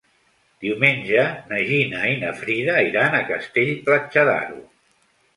Diumenge 0.65 1.25
na 1.51 1.59
Gina 1.67 1.99
i 2.11 2.15
na 2.23 2.31
Frida 2.39 2.77
iran 2.87 3.17
a 3.17 3.19
Castell-Platja 3.27 4.25
d'Aro. 4.31 4.57